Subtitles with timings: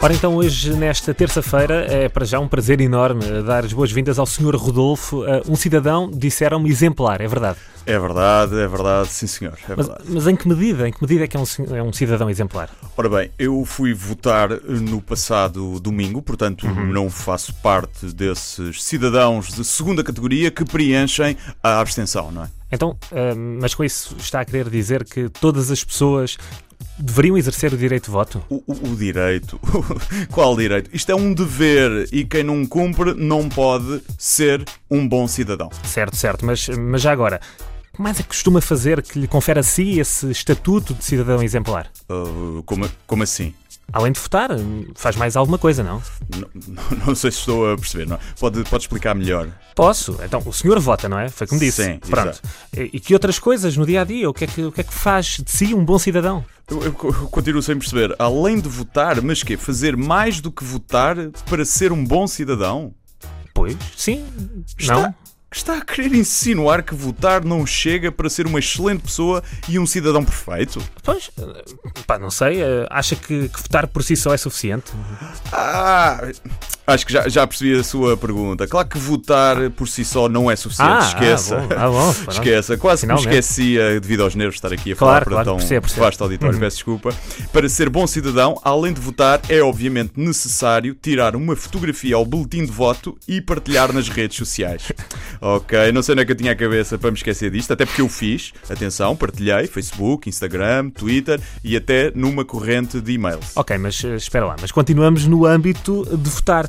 [0.00, 4.26] Ora então, hoje, nesta terça-feira, é para já um prazer enorme dar as boas-vindas ao
[4.26, 4.54] Sr.
[4.54, 7.58] Rodolfo, uh, um cidadão, disseram-me, exemplar, é verdade?
[7.84, 9.54] É verdade, é verdade, sim senhor.
[9.68, 10.04] É mas, verdade.
[10.08, 10.88] mas em que medida?
[10.88, 12.70] Em que medida é que é um, é um cidadão exemplar?
[12.96, 16.92] Ora bem, eu fui votar no passado domingo, portanto Uhum.
[16.92, 22.48] não faço parte desses cidadãos de segunda categoria que preenchem a abstenção, não é?
[22.70, 26.36] Então, uh, mas com isso está a querer dizer que todas as pessoas
[26.98, 28.42] deveriam exercer o direito de voto?
[28.48, 29.58] O, o- o direito.
[30.32, 30.90] Qual direito?
[30.92, 35.70] Isto é um dever e quem não cumpre não pode ser um bom cidadão.
[35.84, 37.40] Certo, certo, mas, mas já agora,
[37.98, 41.42] que mais é que costuma fazer que lhe confere a si esse estatuto de cidadão
[41.42, 41.90] exemplar?
[42.08, 43.52] Uh, como, como assim?
[43.92, 44.50] Além de votar,
[44.94, 46.00] faz mais alguma coisa, não?
[46.36, 48.16] Não, não- não sei se estou a perceber, não?
[48.38, 49.48] Pode, pode explicar melhor.
[49.74, 50.16] Posso.
[50.22, 51.28] Então, o senhor vota, não é?
[51.28, 51.82] Foi como disse.
[51.84, 52.40] Sim, Pronto.
[52.76, 54.30] E, e que outras coisas no dia a dia?
[54.30, 56.44] O que, é que, o que é que faz de si um bom cidadão?
[56.70, 58.14] Eu, eu eu continuo sem perceber.
[58.16, 59.56] Além de votar, mas quê?
[59.56, 61.16] Fazer mais do que votar
[61.50, 62.94] para ser um bom cidadão?
[63.52, 64.24] Pois, sim,
[64.78, 65.14] Está, não.
[65.50, 69.86] Está a querer insinuar que votar não chega para ser uma excelente pessoa e um
[69.86, 70.82] cidadão perfeito?
[71.02, 71.30] Pois,
[72.06, 72.60] pá, não sei.
[72.62, 74.92] eh, Acha que, que votar por si só é suficiente?
[75.52, 76.20] Ah,
[76.88, 78.66] acho que já, já percebi a sua pergunta.
[78.66, 80.90] Claro que votar por si só não é suficiente.
[80.90, 81.56] Ah, Esqueça.
[81.76, 82.14] ah, bom, ah, bom.
[82.32, 82.76] Esqueça.
[82.76, 85.56] Quase que me esquecia devido aos nervos estar aqui a Claro, falar para claro, tão
[85.58, 86.04] percebo, percebo.
[86.04, 86.54] vasto auditório.
[86.54, 86.60] Uhum.
[86.60, 87.14] Peço desculpa.
[87.52, 92.64] Para ser bom cidadão, além de votar, é obviamente necessário tirar uma fotografia ao boletim
[92.64, 94.90] de voto e partilhar nas redes sociais.
[95.40, 97.84] ok, não sei onde é que eu tinha a cabeça para me esquecer disto, até
[97.84, 98.52] porque eu fiz.
[98.68, 103.56] Atenção, partilhei Facebook, Instagram, Twitter e até numa corrente de e-mails.
[103.56, 104.56] Ok, mas eh, espera lá.
[104.60, 106.68] Mas continuamos no âmbito de votar.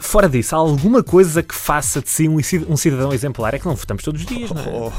[0.00, 3.54] Fora disso, há alguma coisa que faça de si um ci- cidadão exemplar?
[3.54, 4.66] É que não votamos todos os dias, não é?
[4.68, 4.92] Oh,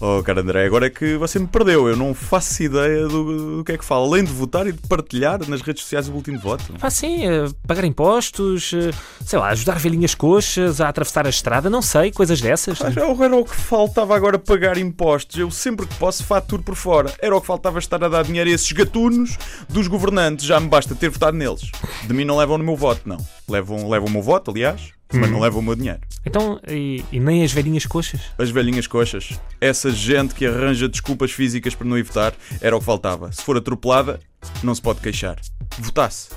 [0.00, 1.88] oh, oh, cara André, agora é que você me perdeu.
[1.88, 4.04] Eu não faço ideia do, do que é que fala.
[4.06, 6.64] Além de votar e de partilhar nas redes sociais o último de voto.
[6.78, 8.90] Pá, sim, eh, pagar impostos, eh,
[9.24, 12.80] sei lá, ajudar velhinhas coxas a atravessar a estrada, não sei, coisas dessas.
[12.82, 12.92] Ah,
[13.24, 15.38] era o que faltava agora pagar impostos.
[15.38, 17.12] Eu sempre que posso faturo por fora.
[17.20, 19.38] Era o que faltava estar a dar dinheiro a esses gatunos
[19.68, 20.44] dos governantes.
[20.44, 21.70] Já me basta ter votado neles.
[22.06, 23.16] De mim não levam no meu voto, não.
[23.48, 26.00] Levam, levam o meu voto, aliás, mas não levam o meu dinheiro.
[26.26, 28.20] Então, e, e nem as velhinhas coxas?
[28.38, 29.38] As velhinhas coxas.
[29.60, 33.30] Essa gente que arranja desculpas físicas para não ir votar era o que faltava.
[33.32, 34.20] Se for atropelada,
[34.62, 35.36] não se pode queixar.
[35.78, 36.30] Votasse.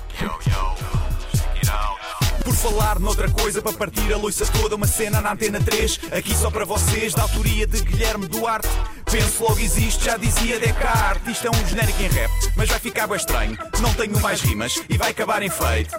[2.44, 6.34] Por falar noutra coisa, para partir a loiça toda, uma cena na antena 3, aqui
[6.34, 8.68] só para vocês, da autoria de Guilherme Duarte.
[9.10, 11.32] Penso logo existe, já dizia Descartes.
[11.32, 13.58] Isto é um genérico em rap, mas vai ficar bem estranho.
[13.80, 15.94] Não tenho mais rimas e vai acabar em feito.